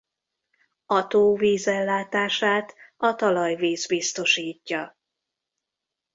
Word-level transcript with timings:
A 0.85 1.07
tó 1.07 1.35
vízellátását 1.35 2.75
a 2.97 3.15
talajvíz 3.15 3.87
biztosítja. 3.87 4.97